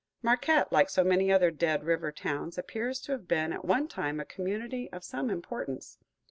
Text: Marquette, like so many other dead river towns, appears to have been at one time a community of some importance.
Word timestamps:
Marquette, 0.23 0.71
like 0.71 0.89
so 0.89 1.03
many 1.03 1.31
other 1.31 1.51
dead 1.51 1.83
river 1.83 2.11
towns, 2.11 2.57
appears 2.57 2.99
to 2.99 3.11
have 3.11 3.27
been 3.27 3.53
at 3.53 3.63
one 3.63 3.87
time 3.87 4.19
a 4.19 4.25
community 4.25 4.89
of 4.91 5.03
some 5.03 5.29
importance. 5.29 5.99